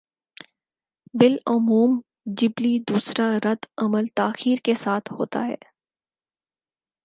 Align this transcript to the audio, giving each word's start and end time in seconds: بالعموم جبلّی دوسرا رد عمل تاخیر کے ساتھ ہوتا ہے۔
بالعموم 1.13 1.91
جبلّی 2.25 2.79
دوسرا 2.79 3.27
رد 3.45 3.65
عمل 3.77 4.07
تاخیر 4.15 4.57
کے 4.63 4.73
ساتھ 4.75 5.13
ہوتا 5.13 5.45
ہے۔ 5.47 5.55